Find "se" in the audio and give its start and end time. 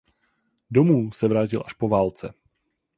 1.11-1.27